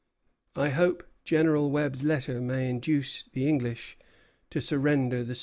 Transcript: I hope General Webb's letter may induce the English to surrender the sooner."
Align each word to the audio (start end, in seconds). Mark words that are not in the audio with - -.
I 0.55 0.69
hope 0.69 1.05
General 1.23 1.69
Webb's 1.69 2.03
letter 2.03 2.41
may 2.41 2.67
induce 2.67 3.21
the 3.21 3.47
English 3.47 3.99
to 4.49 4.59
surrender 4.59 5.23
the 5.23 5.35
sooner." 5.35 5.39